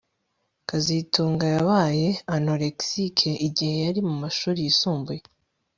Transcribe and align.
kazitunga 0.69 1.45
yabaye 1.55 2.07
anorexic 2.35 3.17
igihe 3.47 3.75
yari 3.85 3.99
mu 4.07 4.15
mashuri 4.21 4.59
yisumbuye 4.65 5.23